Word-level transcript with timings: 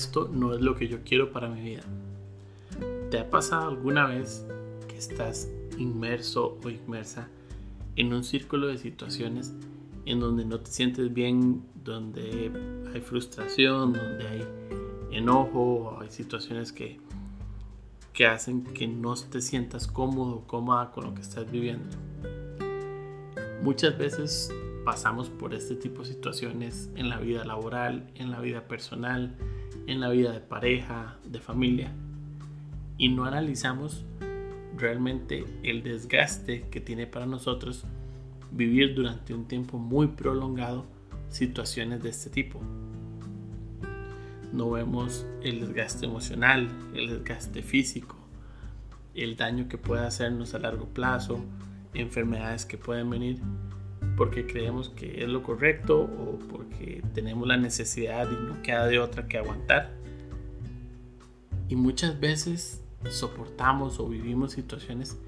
Esto 0.00 0.30
no 0.32 0.54
es 0.54 0.62
lo 0.62 0.76
que 0.76 0.88
yo 0.88 1.00
quiero 1.04 1.30
para 1.30 1.48
mi 1.48 1.60
vida. 1.60 1.82
¿Te 3.10 3.18
ha 3.18 3.28
pasado 3.28 3.68
alguna 3.68 4.06
vez 4.06 4.46
que 4.88 4.96
estás 4.96 5.50
inmerso 5.76 6.58
o 6.64 6.70
inmersa 6.70 7.28
en 7.96 8.14
un 8.14 8.24
círculo 8.24 8.68
de 8.68 8.78
situaciones 8.78 9.52
en 10.06 10.20
donde 10.20 10.46
no 10.46 10.58
te 10.60 10.70
sientes 10.70 11.12
bien, 11.12 11.62
donde 11.84 12.50
hay 12.94 13.00
frustración, 13.02 13.92
donde 13.92 14.26
hay 14.26 14.44
enojo, 15.12 15.98
hay 16.00 16.08
situaciones 16.08 16.72
que, 16.72 16.98
que 18.14 18.26
hacen 18.26 18.64
que 18.64 18.88
no 18.88 19.14
te 19.14 19.42
sientas 19.42 19.86
cómodo 19.86 20.36
o 20.36 20.46
cómoda 20.46 20.92
con 20.92 21.04
lo 21.04 21.14
que 21.14 21.20
estás 21.20 21.50
viviendo? 21.50 21.94
Muchas 23.62 23.98
veces 23.98 24.50
pasamos 24.82 25.28
por 25.28 25.52
este 25.52 25.74
tipo 25.74 26.00
de 26.00 26.08
situaciones 26.08 26.88
en 26.96 27.10
la 27.10 27.18
vida 27.18 27.44
laboral, 27.44 28.10
en 28.14 28.30
la 28.30 28.40
vida 28.40 28.66
personal, 28.66 29.36
en 29.86 30.00
la 30.00 30.08
vida 30.08 30.32
de 30.32 30.40
pareja, 30.40 31.18
de 31.24 31.40
familia, 31.40 31.92
y 32.98 33.08
no 33.08 33.24
analizamos 33.24 34.04
realmente 34.76 35.44
el 35.62 35.82
desgaste 35.82 36.68
que 36.70 36.80
tiene 36.80 37.06
para 37.06 37.26
nosotros 37.26 37.84
vivir 38.50 38.94
durante 38.94 39.34
un 39.34 39.46
tiempo 39.46 39.78
muy 39.78 40.08
prolongado 40.08 40.86
situaciones 41.28 42.02
de 42.02 42.10
este 42.10 42.30
tipo. 42.30 42.60
No 44.52 44.70
vemos 44.70 45.26
el 45.42 45.60
desgaste 45.60 46.06
emocional, 46.06 46.68
el 46.94 47.08
desgaste 47.08 47.62
físico, 47.62 48.16
el 49.14 49.36
daño 49.36 49.68
que 49.68 49.78
puede 49.78 50.04
hacernos 50.04 50.54
a 50.54 50.58
largo 50.58 50.86
plazo, 50.86 51.44
enfermedades 51.94 52.64
que 52.64 52.76
pueden 52.76 53.10
venir 53.10 53.40
porque 54.20 54.44
creemos 54.46 54.90
que 54.90 55.24
es 55.24 55.30
lo 55.30 55.42
correcto 55.42 56.02
o 56.02 56.38
porque 56.50 57.02
tenemos 57.14 57.48
la 57.48 57.56
necesidad 57.56 58.28
y 58.30 58.34
no 58.34 58.60
queda 58.60 58.86
de 58.86 58.98
otra 58.98 59.26
que 59.26 59.38
aguantar. 59.38 59.94
Y 61.70 61.76
muchas 61.76 62.20
veces 62.20 62.84
soportamos 63.08 63.98
o 63.98 64.06
vivimos 64.06 64.52
situaciones 64.52 65.18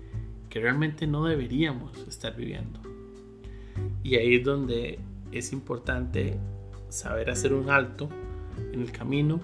que 0.51 0.61
realmente 0.61 1.07
no 1.07 1.25
deberíamos 1.25 2.07
estar 2.07 2.37
viviendo. 2.37 2.81
Y 4.03 4.17
ahí 4.17 4.35
es 4.35 4.45
donde 4.45 4.99
es 5.31 5.55
importante 5.55 6.39
saber 6.91 7.31
hacer 7.31 7.55
un 7.55 7.71
alto 7.71 8.11
en 8.75 8.83
el 8.83 8.93
camino 8.93 9.41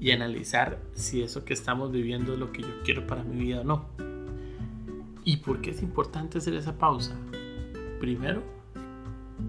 y 0.00 0.12
analizar 0.12 0.80
si 0.94 1.20
eso 1.20 1.44
que 1.44 1.52
estamos 1.52 1.92
viviendo 1.92 2.32
es 2.32 2.38
lo 2.38 2.50
que 2.50 2.62
yo 2.62 2.82
quiero 2.82 3.06
para 3.06 3.22
mi 3.24 3.36
vida 3.44 3.60
o 3.60 3.64
no. 3.64 3.90
¿Y 5.22 5.36
por 5.36 5.60
qué 5.60 5.72
es 5.72 5.82
importante 5.82 6.38
hacer 6.38 6.54
esa 6.54 6.78
pausa? 6.78 7.14
Primero, 8.00 8.55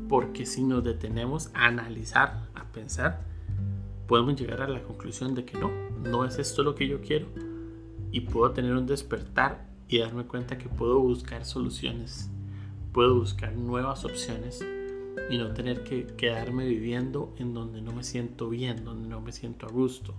porque 0.08 0.46
si 0.46 0.64
nos 0.64 0.84
detenemos 0.84 1.50
a 1.54 1.66
analizar, 1.66 2.48
a 2.56 2.66
pensar, 2.72 3.22
podemos 4.08 4.40
llegar 4.40 4.62
a 4.62 4.68
la 4.68 4.82
conclusión 4.84 5.36
de 5.36 5.46
que 5.46 5.58
no, 5.58 5.72
no 6.04 6.26
es 6.26 6.40
esto 6.40 6.64
lo 6.64 6.76
que 6.76 6.88
yo 6.88 7.02
quiero 7.02 7.28
y 8.12 8.22
puedo 8.22 8.52
tener 8.52 8.74
un 8.74 8.88
despertar 8.88 9.68
y 9.88 10.00
darme 10.00 10.26
cuenta 10.26 10.58
que 10.58 10.70
puedo 10.70 11.00
buscar 11.00 11.46
soluciones, 11.46 12.30
puedo 12.94 13.16
buscar 13.16 13.56
nuevas 13.56 14.06
opciones 14.06 14.66
y 15.30 15.38
no 15.38 15.54
tener 15.54 15.84
que 15.84 16.06
quedarme 16.06 16.66
viviendo 16.66 17.34
en 17.38 17.54
donde 17.54 17.82
no 17.82 17.92
me 17.92 18.04
siento 18.04 18.50
bien, 18.50 18.86
donde 18.86 19.10
no 19.10 19.22
me 19.22 19.32
siento 19.32 19.66
a 19.66 19.70
gusto. 19.70 20.14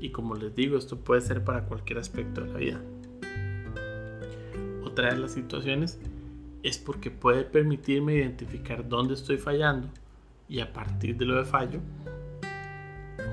Y 0.00 0.10
como 0.10 0.34
les 0.34 0.54
digo, 0.54 0.76
esto 0.76 0.98
puede 0.98 1.20
ser 1.20 1.44
para 1.44 1.66
cualquier 1.66 1.98
aspecto 1.98 2.42
de 2.42 2.52
la 2.52 2.58
vida. 2.58 2.80
Otra 4.84 5.12
de 5.12 5.18
las 5.18 5.32
situaciones 5.32 5.98
es 6.62 6.78
porque 6.78 7.10
puede 7.10 7.44
permitirme 7.44 8.14
identificar 8.14 8.88
dónde 8.88 9.14
estoy 9.14 9.38
fallando 9.38 9.88
y 10.48 10.60
a 10.60 10.72
partir 10.72 11.16
de 11.16 11.24
lo 11.24 11.36
de 11.36 11.44
fallo 11.44 11.80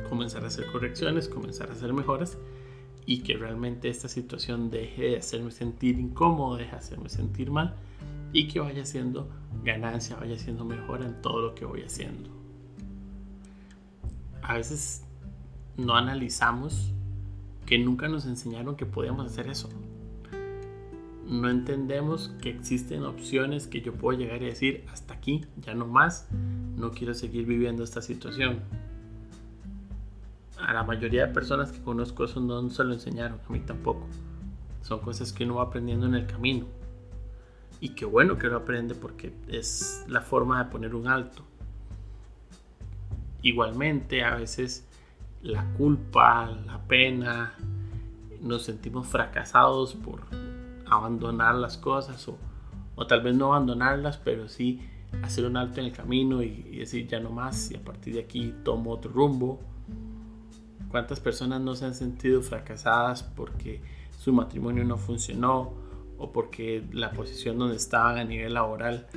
comenzar 0.10 0.44
a 0.44 0.48
hacer 0.48 0.66
correcciones, 0.72 1.28
comenzar 1.28 1.70
a 1.70 1.74
hacer 1.74 1.94
mejoras 1.94 2.38
y 3.06 3.20
que 3.20 3.38
realmente 3.38 3.90
esta 3.90 4.08
situación 4.08 4.70
deje 4.70 5.04
de 5.04 5.18
hacerme 5.18 5.52
sentir 5.52 6.00
incómodo, 6.00 6.58
deje 6.58 6.72
de 6.72 6.78
hacerme 6.78 7.10
sentir 7.10 7.52
mal 7.52 7.76
y 8.34 8.48
que 8.48 8.60
vaya 8.60 8.86
siendo 8.86 9.30
ganancia, 9.64 10.16
vaya 10.16 10.38
siendo 10.38 10.66
mejora 10.66 11.06
en 11.06 11.22
todo 11.22 11.42
lo 11.42 11.56
que 11.56 11.66
voy 11.66 11.82
haciendo. 11.84 12.30
A 14.42 14.56
veces 14.56 15.04
no 15.78 15.96
analizamos 15.96 16.94
que 17.66 17.78
nunca 17.78 18.08
nos 18.08 18.26
enseñaron 18.26 18.76
que 18.76 18.86
podíamos 18.86 19.26
hacer 19.28 19.48
eso 19.48 19.70
no 21.30 21.48
entendemos 21.50 22.32
que 22.42 22.50
existen 22.50 23.04
opciones 23.04 23.68
que 23.68 23.82
yo 23.82 23.94
puedo 23.94 24.18
llegar 24.18 24.42
y 24.42 24.48
decir 24.48 24.86
hasta 24.92 25.14
aquí, 25.14 25.46
ya 25.58 25.76
no 25.76 25.86
más, 25.86 26.28
no 26.76 26.90
quiero 26.92 27.14
seguir 27.14 27.46
viviendo 27.46 27.84
esta 27.84 28.02
situación. 28.02 28.62
A 30.60 30.74
la 30.74 30.84
mayoría 30.84 31.28
de 31.28 31.34
personas 31.34 31.72
que 31.72 31.82
conozco 31.82 32.26
eso 32.26 32.42
no 32.42 32.68
se 32.72 32.84
lo 32.84 32.94
enseñaron, 32.94 33.40
a 33.48 33.52
mí 33.52 33.60
tampoco. 33.60 34.08
Son 34.82 35.00
cosas 35.02 35.32
que 35.32 35.46
uno 35.46 35.56
va 35.56 35.64
aprendiendo 35.64 36.08
en 36.08 36.16
el 36.16 36.26
camino. 36.26 36.66
Y 37.80 37.90
qué 37.90 38.06
bueno 38.06 38.38
que 38.38 38.48
lo 38.48 38.58
aprende 38.58 38.96
porque 38.96 39.32
es 39.48 40.04
la 40.08 40.22
forma 40.22 40.64
de 40.64 40.72
poner 40.72 40.96
un 40.96 41.08
alto. 41.08 41.44
Igualmente, 43.44 44.24
a 44.24 44.36
veces 44.36 44.86
la 45.44 45.64
culpa, 45.78 46.50
la 46.66 46.82
pena, 46.88 47.54
nos 48.42 48.64
sentimos 48.64 49.08
fracasados 49.08 49.94
por 49.94 50.22
abandonar 50.90 51.56
las 51.56 51.78
cosas 51.78 52.28
o, 52.28 52.38
o 52.96 53.08
tal 53.08 53.22
vez 53.22 53.36
no 53.36 53.54
abandonarlas, 53.54 54.18
pero 54.18 54.48
sí 54.48 54.82
hacer 55.22 55.46
un 55.46 55.58
alto 55.58 55.80
en 55.80 55.88
el 55.88 55.92
camino 55.92 56.42
y, 56.44 56.78
decir 56.78 57.08
ya 57.08 57.20
no 57.20 57.30
más 57.30 57.72
y 57.72 57.76
a 57.76 57.84
partir 57.84 58.14
de 58.14 58.22
aquí 58.22 58.54
tomo 58.64 58.92
otro 58.92 59.12
rumbo. 59.12 59.60
¿Cuántas 60.90 61.20
personas 61.20 61.62
no 61.62 61.76
se 61.76 61.86
han 61.86 61.94
sentido 61.94 62.42
fracasadas 62.42 63.24
porque 63.24 63.82
su 64.18 64.34
matrimonio 64.34 64.84
no 64.86 64.98
funcionó 64.98 65.74
o 66.18 66.32
porque 66.32 66.84
la 66.92 67.12
posición 67.12 67.60
donde 67.60 67.76
estaban 67.76 68.18
a 68.18 68.24
nivel 68.24 68.56
laboral 68.56 69.08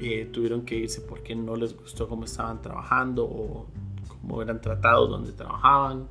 eh, 0.00 0.28
tuvieron 0.32 0.62
que 0.62 0.76
irse 0.76 1.00
porque 1.00 1.34
no 1.34 1.54
les 1.56 1.76
gustó 1.76 2.08
cómo 2.08 2.24
estaban 2.24 2.60
trabajando 2.60 3.24
o 3.24 3.66
cómo 4.08 4.42
eran 4.42 4.60
tratados 4.60 5.10
donde 5.10 5.32
trabajaban? 5.32 6.08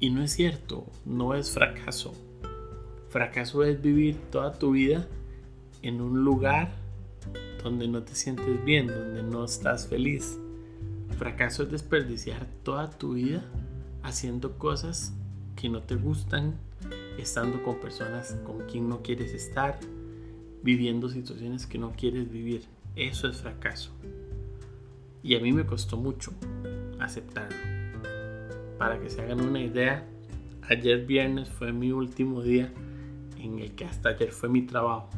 Y 0.00 0.10
no 0.10 0.22
es 0.22 0.32
cierto, 0.32 0.86
no 1.04 1.34
es 1.34 1.50
fracaso, 1.50 2.14
Fracaso 3.10 3.64
es 3.64 3.82
vivir 3.82 4.16
toda 4.30 4.52
tu 4.52 4.70
vida 4.70 5.04
en 5.82 6.00
un 6.00 6.24
lugar 6.24 6.70
donde 7.60 7.88
no 7.88 8.04
te 8.04 8.14
sientes 8.14 8.64
bien, 8.64 8.86
donde 8.86 9.24
no 9.24 9.44
estás 9.44 9.88
feliz. 9.88 10.38
Fracaso 11.18 11.64
es 11.64 11.72
desperdiciar 11.72 12.46
toda 12.62 12.88
tu 12.88 13.14
vida 13.14 13.42
haciendo 14.04 14.56
cosas 14.58 15.12
que 15.56 15.68
no 15.68 15.82
te 15.82 15.96
gustan, 15.96 16.54
estando 17.18 17.60
con 17.64 17.80
personas 17.80 18.38
con 18.44 18.60
quien 18.68 18.88
no 18.88 19.02
quieres 19.02 19.34
estar, 19.34 19.80
viviendo 20.62 21.08
situaciones 21.08 21.66
que 21.66 21.78
no 21.78 21.90
quieres 21.96 22.30
vivir. 22.30 22.62
Eso 22.94 23.26
es 23.26 23.38
fracaso. 23.38 23.90
Y 25.24 25.34
a 25.34 25.40
mí 25.40 25.52
me 25.52 25.66
costó 25.66 25.96
mucho 25.96 26.32
aceptarlo. 27.00 27.56
Para 28.78 29.00
que 29.00 29.10
se 29.10 29.20
hagan 29.20 29.40
una 29.40 29.60
idea, 29.60 30.06
ayer 30.62 31.04
viernes 31.06 31.48
fue 31.48 31.72
mi 31.72 31.90
último 31.90 32.40
día 32.40 32.72
en 33.42 33.58
el 33.58 33.74
que 33.74 33.84
hasta 33.84 34.10
ayer 34.10 34.32
fue 34.32 34.48
mi 34.48 34.62
trabajo. 34.62 35.08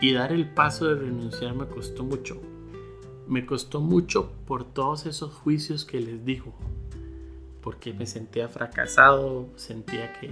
Y 0.00 0.12
dar 0.12 0.32
el 0.32 0.48
paso 0.48 0.86
de 0.86 0.94
renunciar 0.94 1.54
me 1.54 1.66
costó 1.66 2.04
mucho. 2.04 2.40
Me 3.26 3.44
costó 3.44 3.80
mucho 3.80 4.32
por 4.46 4.64
todos 4.64 5.06
esos 5.06 5.32
juicios 5.32 5.84
que 5.84 6.00
les 6.00 6.24
dijo. 6.24 6.54
Porque 7.60 7.92
me 7.92 8.06
sentía 8.06 8.48
fracasado, 8.48 9.48
sentía 9.56 10.12
que, 10.14 10.30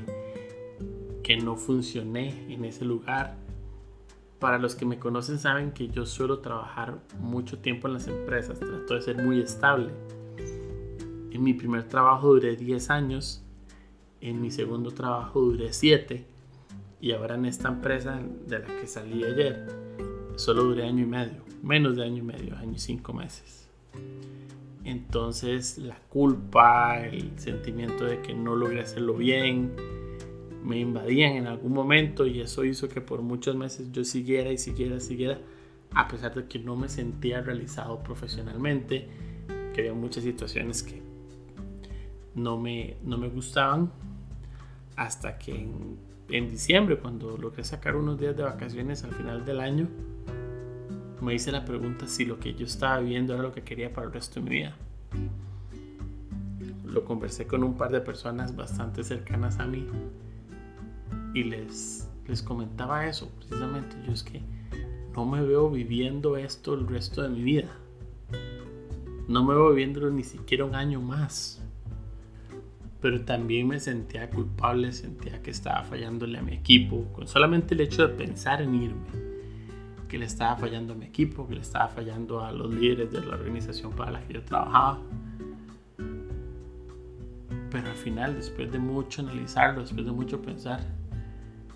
que 1.23 1.37
no 1.37 1.57
funcioné 1.57 2.53
en 2.53 2.65
ese 2.65 2.85
lugar. 2.85 3.37
Para 4.39 4.59
los 4.59 4.75
que 4.75 4.87
me 4.87 4.99
conocen 4.99 5.39
saben 5.39 5.73
que 5.73 5.89
yo 5.89 6.07
suelo 6.07 6.39
trabajar 6.39 6.99
mucho 7.19 7.59
tiempo 7.59 7.89
en 7.89 7.95
las 7.95 8.07
empresas, 8.07 8.59
trato 8.59 8.95
de 8.95 9.03
ser 9.03 9.23
muy 9.23 9.41
estable. 9.41 9.93
En 11.31 11.43
mi 11.43 11.53
primer 11.53 11.85
trabajo 11.89 12.29
duré 12.29 12.57
10 12.57 12.91
años 12.91 13.45
en 14.21 14.41
mi 14.41 14.51
segundo 14.51 14.91
trabajo 14.91 15.41
duré 15.41 15.73
7 15.73 16.25
y 17.01 17.13
ahora 17.13 17.37
en 17.37 17.47
esta 17.47 17.69
empresa 17.69 18.21
de 18.47 18.59
la 18.59 18.67
que 18.67 18.87
salí 18.87 19.23
ayer 19.25 19.67
solo 20.37 20.65
duré 20.65 20.87
año 20.87 21.03
y 21.03 21.07
medio, 21.07 21.43
menos 21.63 21.97
de 21.97 22.05
año 22.05 22.19
y 22.19 22.23
medio, 22.23 22.57
año 22.57 22.73
y 22.75 22.79
cinco 22.79 23.13
meses. 23.13 23.69
Entonces 24.85 25.79
la 25.79 25.99
culpa, 26.09 27.05
el 27.05 27.39
sentimiento 27.39 28.05
de 28.05 28.23
que 28.23 28.35
no 28.35 28.57
logré 28.57 28.81
hacerlo 28.81 29.15
bien, 29.15 29.73
me 30.65 30.79
invadían 30.79 31.33
en 31.33 31.47
algún 31.47 31.73
momento 31.73 32.27
y 32.27 32.41
eso 32.41 32.65
hizo 32.65 32.89
que 32.89 33.01
por 33.01 33.23
muchos 33.23 33.57
meses 33.57 33.91
yo 33.93 34.05
siguiera 34.05 34.51
y 34.51 34.59
siguiera, 34.59 35.01
siguiera, 35.01 35.39
a 35.93 36.09
pesar 36.09 36.35
de 36.35 36.47
que 36.47 36.59
no 36.59 36.77
me 36.77 36.89
sentía 36.89 37.41
realizado 37.41 38.03
profesionalmente, 38.03 39.09
que 39.75 39.81
había 39.81 39.95
muchas 39.95 40.25
situaciones 40.25 40.83
que 40.83 41.03
no 42.35 42.59
me, 42.59 42.97
no 43.03 43.19
me 43.19 43.29
gustaban, 43.29 43.93
hasta 44.99 45.39
que 45.39 45.55
en, 45.55 45.97
en 46.29 46.51
diciembre, 46.51 46.99
cuando 46.99 47.39
logré 47.39 47.65
sacar 47.65 47.97
unos 47.97 48.19
días 48.19 48.37
de 48.37 48.43
vacaciones 48.43 49.05
al 49.05 49.13
final 49.13 49.45
del 49.45 49.61
año, 49.61 49.89
me 51.21 51.35
hice 51.35 51.53
la 51.53 51.65
pregunta 51.65 52.07
si 52.09 52.25
lo 52.25 52.39
que 52.39 52.55
yo 52.55 52.67
estaba 52.67 52.99
viviendo 52.99 53.35
era 53.35 53.43
lo 53.43 53.53
que 53.53 53.63
quería 53.63 53.93
para 53.93 54.09
el 54.09 54.13
resto 54.13 54.41
de 54.41 54.51
mi 54.51 54.57
vida. 54.57 54.77
Lo 56.85 57.05
conversé 57.05 57.47
con 57.47 57.63
un 57.63 57.77
par 57.77 57.93
de 57.93 58.01
personas 58.01 58.57
bastante 58.57 59.05
cercanas 59.05 59.61
a 59.61 59.67
mí 59.67 59.87
y 61.33 61.45
les, 61.45 62.09
les 62.27 62.43
comentaba 62.43 63.07
eso, 63.07 63.31
precisamente. 63.37 63.97
Yo 64.05 64.13
es 64.13 64.25
que 64.25 64.43
no 65.15 65.25
me 65.27 65.43
veo 65.43 65.71
viviendo 65.71 66.37
esto 66.37 66.75
el 66.75 66.89
resto 66.89 67.23
de 67.23 67.29
mi 67.29 67.43
vida. 67.43 67.71
No 69.29 69.45
me 69.45 69.55
veo 69.55 69.71
viviéndolo 69.71 70.11
ni 70.11 70.25
siquiera 70.25 70.65
un 70.65 70.75
año 70.75 71.01
más. 71.01 71.63
Pero 73.01 73.25
también 73.25 73.69
me 73.69 73.79
sentía 73.79 74.29
culpable, 74.29 74.93
sentía 74.93 75.41
que 75.43 75.51
estaba 75.51 75.85
fallándole 75.85 76.39
a 76.39 76.43
mi 76.43 76.53
equipo, 76.53 77.05
con 77.13 77.29
solamente 77.29 77.75
el 77.75 77.81
hecho 77.81 78.07
de 78.07 78.15
pensar 78.15 78.61
en 78.61 78.75
irme 78.75 79.29
que 80.09 80.19
le 80.19 80.25
estaba 80.25 80.57
fallando 80.57 80.95
a 80.95 80.97
mi 80.97 81.05
equipo, 81.05 81.47
que 81.47 81.55
le 81.55 81.61
estaba 81.61 81.89
fallando 81.89 82.43
a 82.45 82.51
los 82.51 82.73
líderes 82.75 83.13
de 83.13 83.21
la 83.21 83.35
organización 83.35 83.93
para 83.93 84.11
la 84.11 84.21
que 84.23 84.35
yo 84.35 84.43
trabajaba. 84.43 84.99
Pero 87.71 87.89
al 87.89 87.97
final, 87.97 88.35
después 88.35 88.73
de 88.73 88.79
mucho 88.79 89.21
analizarlo, 89.21 89.83
después 89.83 90.07
de 90.07 90.13
mucho 90.13 90.41
pensar, 90.41 90.81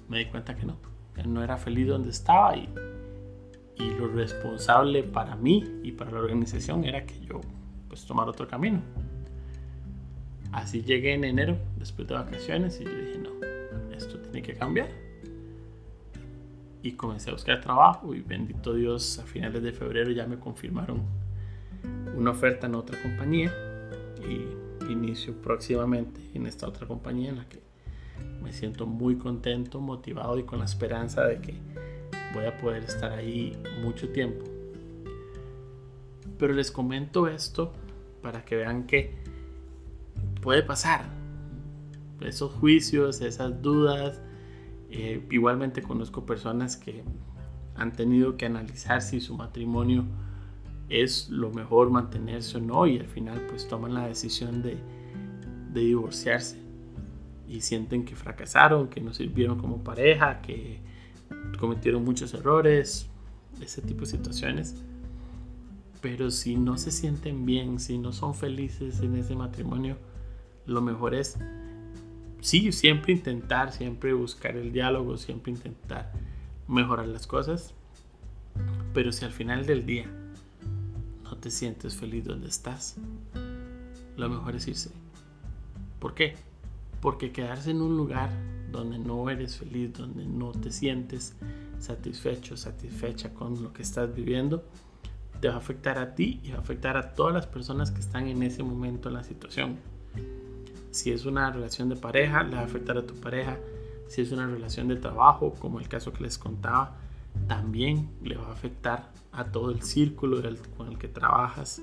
me 0.08 0.18
di 0.18 0.26
cuenta 0.26 0.56
que 0.56 0.64
no, 0.64 0.78
que 1.14 1.22
no 1.24 1.44
era 1.44 1.58
feliz 1.58 1.86
donde 1.86 2.10
estaba 2.10 2.56
y, 2.56 2.68
y 3.76 3.90
lo 3.90 4.08
responsable 4.08 5.02
para 5.02 5.36
mí 5.36 5.64
y 5.82 5.92
para 5.92 6.12
la 6.12 6.20
organización 6.20 6.84
era 6.84 7.04
que 7.04 7.20
yo 7.20 7.40
pues 7.88 8.06
tomara 8.06 8.30
otro 8.30 8.48
camino. 8.48 8.80
Así 10.52 10.82
llegué 10.82 11.14
en 11.14 11.24
enero, 11.24 11.56
después 11.78 12.06
de 12.08 12.14
vacaciones, 12.14 12.80
y 12.80 12.84
yo 12.84 12.90
dije, 12.90 13.18
no, 13.18 13.30
esto 13.96 14.18
tiene 14.18 14.42
que 14.42 14.54
cambiar 14.54 14.88
y 16.82 16.92
comencé 16.92 17.30
a 17.30 17.32
buscar 17.32 17.60
trabajo 17.60 18.14
y 18.14 18.20
bendito 18.20 18.74
Dios 18.74 19.18
a 19.18 19.22
finales 19.22 19.62
de 19.62 19.72
febrero 19.72 20.10
ya 20.10 20.26
me 20.26 20.38
confirmaron 20.38 21.02
una 22.16 22.32
oferta 22.32 22.66
en 22.66 22.74
otra 22.74 23.00
compañía 23.00 23.52
y 24.28 24.90
inicio 24.90 25.34
próximamente 25.40 26.20
en 26.34 26.46
esta 26.46 26.66
otra 26.66 26.86
compañía 26.86 27.30
en 27.30 27.36
la 27.36 27.48
que 27.48 27.60
me 28.42 28.52
siento 28.52 28.86
muy 28.86 29.16
contento, 29.16 29.80
motivado 29.80 30.38
y 30.38 30.42
con 30.42 30.58
la 30.58 30.64
esperanza 30.64 31.24
de 31.24 31.40
que 31.40 31.54
voy 32.34 32.46
a 32.46 32.56
poder 32.56 32.82
estar 32.82 33.12
ahí 33.12 33.56
mucho 33.80 34.08
tiempo. 34.10 34.44
Pero 36.38 36.52
les 36.52 36.72
comento 36.72 37.28
esto 37.28 37.72
para 38.20 38.44
que 38.44 38.56
vean 38.56 38.86
que 38.86 39.14
puede 40.42 40.62
pasar. 40.62 41.06
Esos 42.20 42.52
juicios, 42.52 43.22
esas 43.22 43.62
dudas, 43.62 44.20
eh, 44.90 45.26
igualmente 45.30 45.80
conozco 45.80 46.26
personas 46.26 46.76
que 46.76 47.02
han 47.74 47.92
tenido 47.94 48.36
que 48.36 48.44
analizar 48.44 49.00
si 49.00 49.20
su 49.20 49.34
matrimonio 49.34 50.04
es 50.90 51.30
lo 51.30 51.50
mejor 51.50 51.88
mantenerse 51.90 52.58
o 52.58 52.60
no 52.60 52.86
y 52.86 52.98
al 52.98 53.06
final 53.06 53.40
pues 53.48 53.66
toman 53.66 53.94
la 53.94 54.06
decisión 54.06 54.62
de, 54.62 54.76
de 55.72 55.80
divorciarse 55.80 56.58
y 57.48 57.62
sienten 57.62 58.04
que 58.04 58.14
fracasaron, 58.14 58.88
que 58.88 59.00
no 59.00 59.14
sirvieron 59.14 59.58
como 59.58 59.82
pareja, 59.82 60.42
que 60.42 60.80
cometieron 61.58 62.04
muchos 62.04 62.34
errores, 62.34 63.08
ese 63.60 63.80
tipo 63.82 64.00
de 64.00 64.06
situaciones. 64.06 64.76
Pero 66.00 66.30
si 66.30 66.56
no 66.56 66.76
se 66.76 66.90
sienten 66.90 67.46
bien, 67.46 67.78
si 67.78 67.96
no 67.96 68.12
son 68.12 68.34
felices 68.34 69.00
en 69.00 69.16
ese 69.16 69.36
matrimonio, 69.36 69.96
lo 70.66 70.80
mejor 70.80 71.14
es 71.14 71.38
sí, 72.40 72.72
siempre 72.72 73.12
intentar, 73.12 73.72
siempre 73.72 74.12
buscar 74.12 74.56
el 74.56 74.72
diálogo, 74.72 75.16
siempre 75.16 75.52
intentar 75.52 76.12
mejorar 76.68 77.08
las 77.08 77.26
cosas. 77.26 77.74
Pero 78.92 79.12
si 79.12 79.24
al 79.24 79.32
final 79.32 79.64
del 79.64 79.86
día 79.86 80.06
no 81.24 81.36
te 81.38 81.50
sientes 81.50 81.96
feliz 81.96 82.24
donde 82.24 82.48
estás, 82.48 82.96
lo 84.16 84.28
mejor 84.28 84.56
es 84.56 84.68
irse. 84.68 84.90
¿Por 85.98 86.14
qué? 86.14 86.34
Porque 87.00 87.32
quedarse 87.32 87.70
en 87.70 87.80
un 87.80 87.96
lugar 87.96 88.30
donde 88.70 88.98
no 88.98 89.30
eres 89.30 89.56
feliz, 89.56 89.92
donde 89.92 90.24
no 90.26 90.52
te 90.52 90.70
sientes 90.70 91.36
satisfecho, 91.78 92.56
satisfecha 92.56 93.32
con 93.34 93.62
lo 93.62 93.72
que 93.72 93.82
estás 93.82 94.14
viviendo, 94.14 94.64
te 95.40 95.48
va 95.48 95.54
a 95.54 95.58
afectar 95.58 95.98
a 95.98 96.14
ti 96.14 96.40
y 96.42 96.50
va 96.50 96.58
a 96.58 96.60
afectar 96.60 96.96
a 96.96 97.14
todas 97.14 97.34
las 97.34 97.46
personas 97.46 97.90
que 97.90 98.00
están 98.00 98.28
en 98.28 98.42
ese 98.42 98.62
momento 98.62 99.08
en 99.08 99.14
la 99.14 99.24
situación. 99.24 99.78
Si 100.92 101.10
es 101.10 101.24
una 101.24 101.50
relación 101.50 101.88
de 101.88 101.96
pareja, 101.96 102.42
le 102.42 102.56
va 102.56 102.62
a 102.62 102.64
afectar 102.66 102.98
a 102.98 103.06
tu 103.06 103.14
pareja. 103.14 103.58
Si 104.08 104.20
es 104.20 104.30
una 104.30 104.46
relación 104.46 104.88
de 104.88 104.96
trabajo, 104.96 105.54
como 105.54 105.80
el 105.80 105.88
caso 105.88 106.12
que 106.12 106.22
les 106.22 106.36
contaba, 106.36 106.98
también 107.48 108.10
le 108.22 108.36
va 108.36 108.48
a 108.48 108.52
afectar 108.52 109.10
a 109.32 109.46
todo 109.46 109.70
el 109.70 109.82
círculo 109.82 110.42
con 110.76 110.88
el 110.88 110.98
que 110.98 111.08
trabajas. 111.08 111.80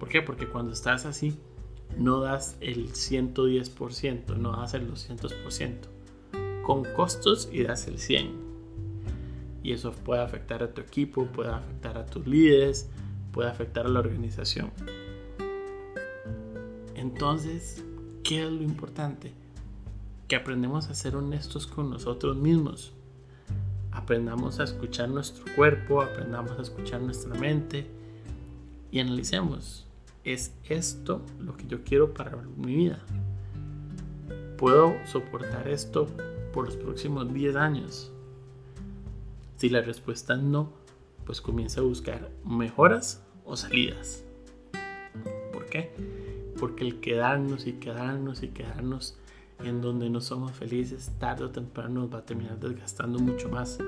¿Por 0.00 0.08
qué? 0.08 0.22
Porque 0.22 0.48
cuando 0.48 0.72
estás 0.72 1.06
así, 1.06 1.38
no 1.96 2.18
das 2.18 2.56
el 2.60 2.88
110%, 2.92 4.36
no 4.36 4.56
das 4.56 4.74
el 4.74 4.90
200%. 4.90 5.76
Con 6.64 6.84
costos 6.96 7.48
y 7.52 7.62
das 7.62 7.86
el 7.86 7.98
100%. 7.98 8.32
Y 9.62 9.72
eso 9.72 9.92
puede 9.92 10.22
afectar 10.22 10.64
a 10.64 10.74
tu 10.74 10.80
equipo, 10.80 11.26
puede 11.26 11.50
afectar 11.50 11.96
a 11.96 12.06
tus 12.06 12.26
líderes, 12.26 12.90
puede 13.30 13.48
afectar 13.48 13.86
a 13.86 13.88
la 13.88 14.00
organización. 14.00 14.72
Entonces, 16.96 17.85
¿Qué 18.26 18.42
es 18.42 18.50
lo 18.50 18.62
importante? 18.64 19.32
Que 20.26 20.34
aprendemos 20.34 20.88
a 20.88 20.96
ser 20.96 21.14
honestos 21.14 21.64
con 21.68 21.90
nosotros 21.90 22.36
mismos. 22.36 22.92
Aprendamos 23.92 24.58
a 24.58 24.64
escuchar 24.64 25.08
nuestro 25.10 25.44
cuerpo, 25.54 26.02
aprendamos 26.02 26.58
a 26.58 26.62
escuchar 26.62 27.00
nuestra 27.02 27.32
mente 27.34 27.86
y 28.90 28.98
analicemos. 28.98 29.86
¿Es 30.24 30.52
esto 30.68 31.22
lo 31.38 31.56
que 31.56 31.68
yo 31.68 31.84
quiero 31.84 32.14
para 32.14 32.36
mi 32.56 32.74
vida? 32.74 32.98
¿Puedo 34.58 34.96
soportar 35.06 35.68
esto 35.68 36.08
por 36.52 36.64
los 36.64 36.74
próximos 36.74 37.32
10 37.32 37.54
años? 37.54 38.10
Si 39.56 39.68
la 39.68 39.82
respuesta 39.82 40.34
es 40.34 40.42
no, 40.42 40.72
pues 41.24 41.40
comienza 41.40 41.80
a 41.80 41.84
buscar 41.84 42.28
mejoras 42.44 43.24
o 43.44 43.56
salidas. 43.56 44.24
¿Por 45.52 45.66
qué? 45.66 46.25
Porque 46.58 46.84
el 46.84 47.00
quedarnos 47.00 47.66
y 47.66 47.74
quedarnos 47.74 48.42
y 48.42 48.48
quedarnos 48.48 49.18
en 49.60 49.80
donde 49.80 50.10
no 50.10 50.20
somos 50.20 50.52
felices 50.52 51.12
tarde 51.18 51.44
o 51.44 51.50
temprano 51.50 52.00
nos 52.00 52.12
va 52.12 52.18
a 52.18 52.26
terminar 52.26 52.58
desgastando 52.58 53.18
mucho 53.18 53.48
más. 53.48 53.78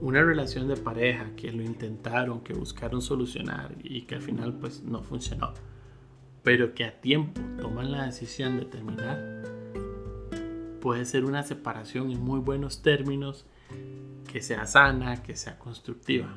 Una 0.00 0.22
relación 0.22 0.68
de 0.68 0.76
pareja 0.76 1.34
que 1.36 1.50
lo 1.52 1.62
intentaron, 1.62 2.40
que 2.40 2.52
buscaron 2.52 3.00
solucionar 3.00 3.74
y 3.82 4.02
que 4.02 4.16
al 4.16 4.22
final 4.22 4.54
pues 4.54 4.82
no 4.82 5.02
funcionó, 5.02 5.54
pero 6.42 6.74
que 6.74 6.84
a 6.84 7.00
tiempo 7.00 7.40
toman 7.60 7.90
la 7.90 8.06
decisión 8.06 8.58
de 8.58 8.66
terminar, 8.66 9.42
puede 10.80 11.04
ser 11.06 11.24
una 11.24 11.42
separación 11.42 12.10
en 12.10 12.20
muy 12.20 12.40
buenos 12.40 12.82
términos, 12.82 13.46
que 14.30 14.42
sea 14.42 14.66
sana, 14.66 15.22
que 15.22 15.36
sea 15.36 15.58
constructiva 15.58 16.36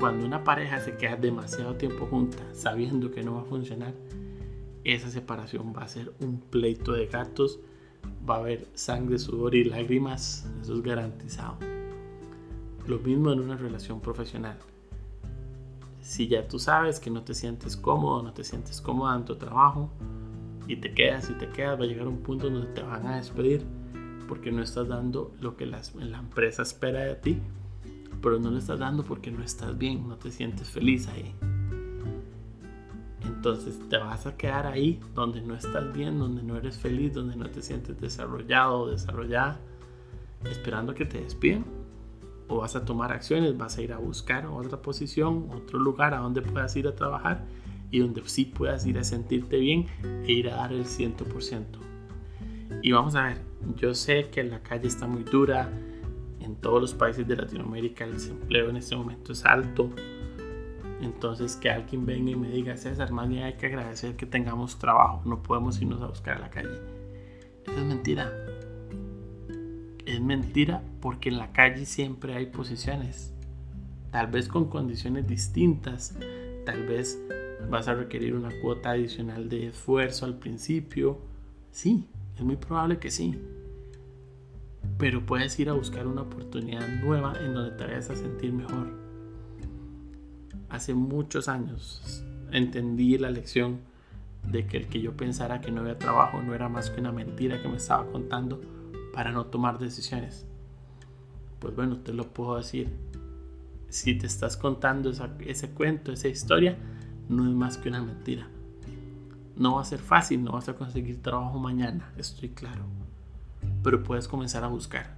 cuando 0.00 0.24
una 0.24 0.42
pareja 0.42 0.80
se 0.80 0.96
queda 0.96 1.16
demasiado 1.16 1.74
tiempo 1.74 2.06
junta 2.06 2.38
sabiendo 2.54 3.10
que 3.10 3.22
no 3.22 3.34
va 3.34 3.42
a 3.42 3.44
funcionar, 3.44 3.92
esa 4.82 5.10
separación 5.10 5.74
va 5.76 5.82
a 5.82 5.88
ser 5.88 6.14
un 6.20 6.40
pleito 6.40 6.92
de 6.92 7.06
gatos, 7.06 7.60
va 8.28 8.36
a 8.36 8.38
haber 8.38 8.66
sangre, 8.72 9.18
sudor 9.18 9.54
y 9.54 9.64
lágrimas, 9.64 10.50
eso 10.62 10.74
es 10.74 10.80
garantizado. 10.80 11.58
Lo 12.86 12.98
mismo 12.98 13.30
en 13.30 13.40
una 13.40 13.58
relación 13.58 14.00
profesional. 14.00 14.56
Si 16.00 16.28
ya 16.28 16.48
tú 16.48 16.58
sabes 16.58 16.98
que 16.98 17.10
no 17.10 17.22
te 17.22 17.34
sientes 17.34 17.76
cómodo, 17.76 18.22
no 18.22 18.32
te 18.32 18.42
sientes 18.42 18.80
cómoda 18.80 19.14
en 19.14 19.26
tu 19.26 19.36
trabajo 19.36 19.90
y 20.66 20.76
te 20.76 20.94
quedas 20.94 21.28
y 21.28 21.34
te 21.34 21.50
quedas, 21.50 21.78
va 21.78 21.84
a 21.84 21.86
llegar 21.86 22.08
un 22.08 22.22
punto 22.22 22.48
donde 22.48 22.72
te 22.72 22.82
van 22.82 23.06
a 23.06 23.16
despedir 23.16 23.66
porque 24.26 24.50
no 24.50 24.62
estás 24.62 24.88
dando 24.88 25.34
lo 25.40 25.58
que 25.58 25.66
la 25.66 25.82
empresa 26.18 26.62
espera 26.62 27.00
de 27.00 27.16
ti 27.16 27.42
pero 28.22 28.38
no 28.38 28.50
lo 28.50 28.58
estás 28.58 28.78
dando 28.78 29.02
porque 29.02 29.30
no 29.30 29.42
estás 29.42 29.76
bien, 29.76 30.08
no 30.08 30.16
te 30.16 30.30
sientes 30.30 30.68
feliz 30.68 31.08
ahí. 31.08 31.34
Entonces 33.24 33.78
te 33.88 33.96
vas 33.96 34.26
a 34.26 34.36
quedar 34.36 34.66
ahí 34.66 35.00
donde 35.14 35.40
no 35.40 35.54
estás 35.54 35.92
bien, 35.92 36.18
donde 36.18 36.42
no 36.42 36.56
eres 36.56 36.76
feliz, 36.76 37.14
donde 37.14 37.36
no 37.36 37.48
te 37.48 37.62
sientes 37.62 38.00
desarrollado 38.00 38.80
o 38.80 38.90
desarrollada, 38.90 39.58
esperando 40.44 40.94
que 40.94 41.06
te 41.06 41.20
despiden. 41.20 41.64
o 42.48 42.58
vas 42.58 42.74
a 42.74 42.84
tomar 42.84 43.12
acciones, 43.12 43.56
vas 43.56 43.78
a 43.78 43.82
ir 43.82 43.92
a 43.92 43.98
buscar 43.98 44.44
otra 44.46 44.82
posición, 44.82 45.48
otro 45.54 45.78
lugar 45.78 46.14
a 46.14 46.18
donde 46.18 46.42
puedas 46.42 46.74
ir 46.74 46.88
a 46.88 46.96
trabajar 46.96 47.46
y 47.92 48.00
donde 48.00 48.22
sí 48.26 48.44
puedas 48.44 48.84
ir 48.86 48.98
a 48.98 49.04
sentirte 49.04 49.56
bien 49.58 49.86
e 50.26 50.32
ir 50.32 50.50
a 50.50 50.56
dar 50.56 50.72
el 50.72 50.84
100%. 50.84 51.64
Y 52.82 52.92
vamos 52.92 53.14
a 53.14 53.26
ver, 53.26 53.38
yo 53.76 53.94
sé 53.94 54.30
que 54.30 54.42
la 54.42 54.62
calle 54.62 54.88
está 54.88 55.06
muy 55.06 55.22
dura, 55.22 55.70
en 56.50 56.56
todos 56.56 56.80
los 56.80 56.94
países 56.94 57.26
de 57.26 57.36
Latinoamérica 57.36 58.04
el 58.04 58.14
desempleo 58.14 58.70
en 58.70 58.76
este 58.76 58.96
momento 58.96 59.32
es 59.32 59.44
alto, 59.44 59.90
entonces 61.00 61.56
que 61.56 61.70
alguien 61.70 62.04
venga 62.04 62.30
y 62.32 62.36
me 62.36 62.50
diga, 62.50 62.76
César, 62.76 63.10
más 63.12 63.28
bien 63.28 63.44
hay 63.44 63.54
que 63.54 63.66
agradecer 63.66 64.16
que 64.16 64.26
tengamos 64.26 64.78
trabajo, 64.78 65.22
no 65.24 65.42
podemos 65.42 65.80
irnos 65.80 66.02
a 66.02 66.08
buscar 66.08 66.36
a 66.36 66.40
la 66.40 66.50
calle. 66.50 66.78
Eso 67.66 67.76
es 67.78 67.84
mentira. 67.84 68.32
Es 70.04 70.20
mentira 70.20 70.82
porque 71.00 71.28
en 71.28 71.38
la 71.38 71.52
calle 71.52 71.86
siempre 71.86 72.34
hay 72.34 72.46
posiciones. 72.46 73.32
Tal 74.10 74.26
vez 74.26 74.48
con 74.48 74.68
condiciones 74.68 75.26
distintas. 75.26 76.16
Tal 76.66 76.86
vez 76.86 77.18
vas 77.70 77.88
a 77.88 77.94
requerir 77.94 78.34
una 78.34 78.50
cuota 78.60 78.90
adicional 78.90 79.48
de 79.48 79.68
esfuerzo 79.68 80.26
al 80.26 80.38
principio. 80.38 81.18
Sí, 81.70 82.06
es 82.36 82.42
muy 82.42 82.56
probable 82.56 82.98
que 82.98 83.10
sí. 83.10 83.38
Pero 85.00 85.26
puedes 85.26 85.58
ir 85.58 85.70
a 85.70 85.72
buscar 85.72 86.06
una 86.06 86.22
oportunidad 86.22 86.86
nueva 87.02 87.32
en 87.40 87.54
donde 87.54 87.72
te 87.72 87.84
vayas 87.84 88.10
a 88.10 88.14
sentir 88.14 88.52
mejor 88.52 89.10
hace 90.70 90.94
muchos 90.94 91.48
años 91.48 92.24
entendí 92.52 93.18
la 93.18 93.30
lección 93.30 93.80
de 94.50 94.66
que 94.66 94.78
el 94.78 94.86
que 94.86 95.00
yo 95.00 95.16
pensara 95.16 95.60
que 95.60 95.70
no 95.70 95.82
había 95.82 95.98
trabajo 95.98 96.40
no 96.40 96.54
era 96.54 96.68
más 96.68 96.90
que 96.90 97.00
una 97.00 97.12
mentira 97.12 97.60
que 97.60 97.68
me 97.68 97.76
estaba 97.76 98.06
contando 98.10 98.60
para 99.12 99.32
no 99.32 99.46
tomar 99.46 99.78
decisiones. 99.78 100.46
Pues 101.58 101.74
bueno, 101.76 101.98
te 101.98 102.12
lo 102.12 102.32
puedo 102.32 102.56
decir. 102.56 102.88
Si 103.88 104.16
te 104.16 104.26
estás 104.26 104.56
contando 104.56 105.12
ese 105.40 105.70
cuento, 105.70 106.12
esa 106.12 106.28
historia, 106.28 106.78
no 107.28 107.44
es 107.46 107.52
más 107.52 107.76
que 107.76 107.88
una 107.88 108.02
mentira. 108.02 108.48
No 109.56 109.74
va 109.74 109.82
a 109.82 109.84
ser 109.84 109.98
fácil, 109.98 110.44
no 110.44 110.52
vas 110.52 110.68
a 110.68 110.74
conseguir 110.74 111.20
trabajo 111.20 111.58
mañana, 111.58 112.12
estoy 112.16 112.50
claro. 112.50 112.84
Pero 113.82 114.02
puedes 114.02 114.28
comenzar 114.28 114.64
a 114.64 114.68
buscar. 114.68 115.16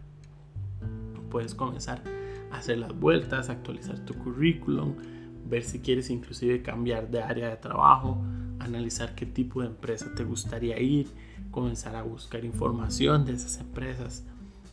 Puedes 1.31 1.55
comenzar 1.55 2.03
a 2.51 2.59
hacer 2.59 2.79
las 2.79 2.99
vueltas, 2.99 3.49
actualizar 3.49 3.99
tu 4.01 4.15
currículum, 4.15 4.95
ver 5.49 5.65
si 5.65 5.81
quieres 5.81 6.11
inclusive 6.11 6.63
cambiar 6.63 7.11
de 7.11 7.23
área 7.23 7.49
de 7.49 7.57
trabajo, 7.57 8.19
analizar 8.59 9.15
qué 9.15 9.27
tipo 9.27 9.61
de 9.61 9.69
empresa 9.69 10.13
te 10.15 10.25
gustaría 10.25 10.81
ir, 10.81 11.09
comenzar 11.51 11.97
a 11.97 12.03
buscar 12.03 12.45
información 12.45 13.25
de 13.25 13.33
esas 13.33 13.59
empresas. 13.59 14.25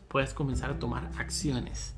Puedes 0.07 0.33
comenzar 0.33 0.71
a 0.71 0.79
tomar 0.79 1.09
acciones 1.17 1.95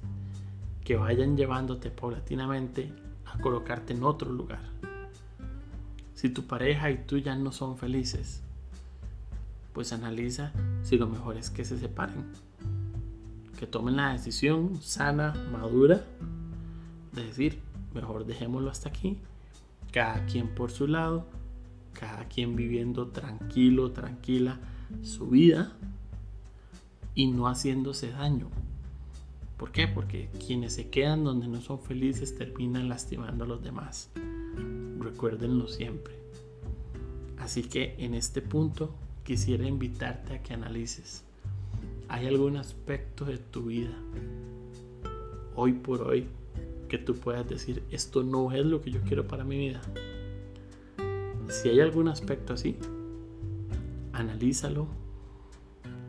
que 0.83 0.95
vayan 0.95 1.37
llevándote 1.37 1.91
paulatinamente 1.91 2.93
a 3.25 3.37
colocarte 3.39 3.93
en 3.93 4.03
otro 4.03 4.31
lugar. 4.31 4.61
Si 6.13 6.29
tu 6.29 6.45
pareja 6.45 6.91
y 6.91 7.03
tú 7.05 7.17
ya 7.17 7.35
no 7.35 7.51
son 7.51 7.77
felices, 7.77 8.43
pues 9.73 9.93
analiza 9.93 10.51
si 10.83 10.97
lo 10.97 11.07
mejor 11.07 11.37
es 11.37 11.49
que 11.49 11.65
se 11.65 11.77
separen. 11.77 12.25
Que 13.57 13.67
tomen 13.67 13.95
la 13.95 14.13
decisión 14.13 14.81
sana, 14.81 15.33
madura, 15.51 16.03
de 17.13 17.25
decir, 17.25 17.59
mejor 17.93 18.25
dejémoslo 18.25 18.69
hasta 18.69 18.89
aquí. 18.89 19.19
Cada 19.91 20.25
quien 20.25 20.55
por 20.55 20.71
su 20.71 20.87
lado, 20.87 21.25
cada 21.93 22.25
quien 22.25 22.55
viviendo 22.55 23.07
tranquilo, 23.07 23.91
tranquila 23.91 24.59
su 25.03 25.27
vida 25.27 25.73
y 27.13 27.27
no 27.27 27.47
haciéndose 27.47 28.11
daño. 28.11 28.49
¿Por 29.57 29.71
qué? 29.71 29.87
Porque 29.87 30.29
quienes 30.45 30.73
se 30.73 30.89
quedan 30.89 31.23
donde 31.23 31.47
no 31.47 31.61
son 31.61 31.79
felices 31.79 32.35
terminan 32.35 32.89
lastimando 32.89 33.43
a 33.43 33.47
los 33.47 33.61
demás. 33.61 34.09
Recuérdenlo 34.97 35.67
siempre. 35.67 36.15
Así 37.37 37.63
que 37.63 37.95
en 37.99 38.15
este 38.15 38.41
punto 38.41 38.95
quisiera 39.23 39.67
invitarte 39.67 40.33
a 40.33 40.43
que 40.43 40.53
analices. 40.53 41.23
¿Hay 42.07 42.27
algún 42.27 42.57
aspecto 42.57 43.25
de 43.25 43.37
tu 43.37 43.65
vida 43.65 43.95
hoy 45.55 45.73
por 45.73 46.01
hoy 46.01 46.27
que 46.91 46.97
tú 46.97 47.15
puedas 47.15 47.47
decir, 47.47 47.83
esto 47.89 48.21
no 48.21 48.51
es 48.51 48.65
lo 48.65 48.81
que 48.81 48.91
yo 48.91 48.99
quiero 49.03 49.25
para 49.25 49.45
mi 49.45 49.57
vida. 49.57 49.81
Si 51.47 51.69
hay 51.69 51.79
algún 51.79 52.09
aspecto 52.09 52.53
así, 52.53 52.77
analízalo. 54.11 54.87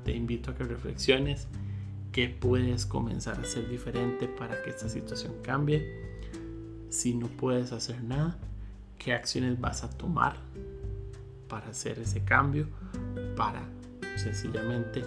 Te 0.05 0.11
invito 0.11 0.51
a 0.51 0.57
que 0.57 0.65
reflexiones 0.65 1.47
qué 2.11 2.29
puedes 2.29 2.85
comenzar 2.85 3.39
a 3.39 3.43
hacer 3.43 3.69
diferente 3.69 4.27
para 4.27 4.61
que 4.63 4.71
esta 4.71 4.89
situación 4.89 5.35
cambie. 5.43 5.87
Si 6.89 7.15
no 7.15 7.29
puedes 7.29 7.71
hacer 7.71 8.03
nada, 8.03 8.37
qué 8.99 9.13
acciones 9.13 9.61
vas 9.61 9.85
a 9.85 9.91
tomar 9.91 10.37
para 11.49 11.69
hacer 11.69 12.01
ese 12.01 12.25
cambio, 12.25 12.67
para 13.37 13.69
sencillamente 14.17 15.03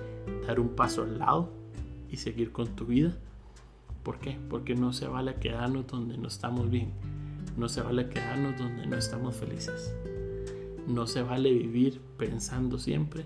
dar 0.47 0.59
un 0.59 0.69
paso 0.69 1.03
al 1.03 1.19
lado 1.19 1.51
y 2.09 2.17
seguir 2.17 2.51
con 2.51 2.67
tu 2.75 2.85
vida 2.85 3.15
¿Por 4.05 4.19
qué? 4.19 4.37
Porque 4.51 4.75
no 4.75 4.93
se 4.93 5.07
vale 5.07 5.33
quedarnos 5.33 5.87
donde 5.87 6.15
no 6.15 6.27
estamos 6.27 6.69
bien. 6.69 6.93
No 7.57 7.67
se 7.67 7.81
vale 7.81 8.07
quedarnos 8.07 8.55
donde 8.55 8.85
no 8.85 8.95
estamos 8.95 9.35
felices. 9.35 9.95
No 10.87 11.07
se 11.07 11.23
vale 11.23 11.51
vivir 11.51 11.99
pensando 12.15 12.77
siempre 12.77 13.25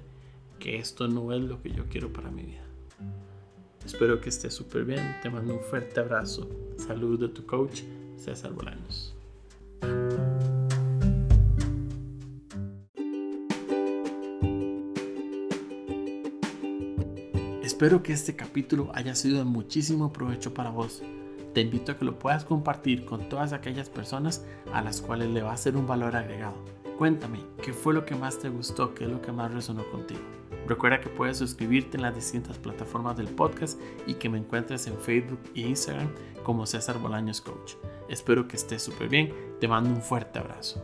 que 0.58 0.78
esto 0.78 1.10
no 1.10 1.34
es 1.34 1.42
lo 1.42 1.62
que 1.62 1.72
yo 1.72 1.84
quiero 1.90 2.14
para 2.14 2.32
mi 2.32 2.44
vida. 2.44 2.64
Espero 3.86 4.22
que 4.22 4.30
estés 4.30 4.54
súper 4.54 4.86
bien. 4.86 5.18
Te 5.22 5.30
mando 5.30 5.56
un 5.56 5.60
fuerte 5.60 6.00
abrazo. 6.00 6.50
Salud 6.78 7.20
de 7.20 7.28
tu 7.28 7.46
coach, 7.46 7.82
César 8.16 8.54
Bolaños. 8.54 9.19
Espero 17.80 18.04
que 18.04 18.12
este 18.12 18.36
capítulo 18.36 18.92
haya 18.94 19.16
sido 19.16 19.38
de 19.38 19.46
muchísimo 19.46 20.12
provecho 20.12 20.54
para 20.54 20.70
vos. 20.70 21.02
Te 21.54 21.62
invito 21.62 21.94
a 21.94 21.98
que 21.98 22.04
lo 22.04 22.20
puedas 22.20 22.44
compartir 22.44 23.06
con 23.06 23.30
todas 23.30 23.54
aquellas 23.54 23.90
personas 23.90 24.46
a 24.74 24.82
las 24.82 25.00
cuales 25.00 25.30
le 25.30 25.44
va 25.44 25.54
a 25.54 25.58
ser 25.58 25.78
un 25.78 25.88
valor 25.88 26.18
agregado. 26.18 26.58
Cuéntame, 26.98 27.40
¿qué 27.64 27.72
fue 27.72 27.94
lo 27.94 28.04
que 28.04 28.16
más 28.16 28.38
te 28.38 28.50
gustó? 28.50 28.94
¿Qué 28.94 29.06
es 29.06 29.10
lo 29.10 29.22
que 29.22 29.32
más 29.32 29.54
resonó 29.54 29.90
contigo? 29.92 30.20
Recuerda 30.68 31.00
que 31.00 31.08
puedes 31.08 31.38
suscribirte 31.38 31.96
en 31.96 32.04
las 32.04 32.16
distintas 32.16 32.58
plataformas 32.58 33.16
del 33.16 33.30
podcast 33.30 33.80
y 34.06 34.16
que 34.16 34.28
me 34.28 34.40
encuentres 34.40 34.86
en 34.88 35.00
Facebook 35.00 35.40
e 35.56 35.62
Instagram 35.62 36.10
como 36.44 36.66
César 36.66 37.00
Bolaños 37.00 37.40
Coach. 37.40 37.76
Espero 38.10 38.46
que 38.46 38.58
estés 38.58 38.84
súper 38.84 39.08
bien. 39.08 39.34
Te 39.62 39.70
mando 39.70 39.92
un 39.92 40.02
fuerte 40.02 40.38
abrazo. 40.38 40.84